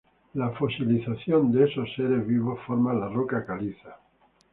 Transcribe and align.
La 0.33 0.49
fosilización 0.49 1.51
de 1.51 1.65
esos 1.65 1.87
seres 1.95 2.25
vivos 2.25 2.59
forma 2.65 2.91
la 2.91 3.07
roca 3.07 3.45
caliza. 3.45 3.97